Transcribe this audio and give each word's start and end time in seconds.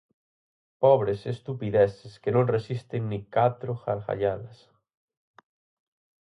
Pobres 0.83 1.19
estupideces 1.33 2.13
que 2.21 2.33
non 2.35 2.49
resisten 2.55 3.01
nin 3.11 3.23
catro 3.35 3.71
gargalladas. 3.83 4.57